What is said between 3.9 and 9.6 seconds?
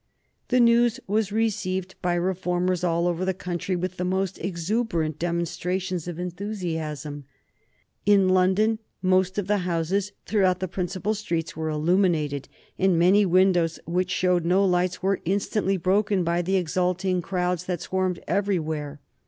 the most exuberant demonstrations of enthusiasm. In London most of the